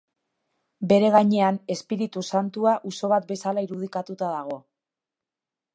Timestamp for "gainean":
1.15-1.59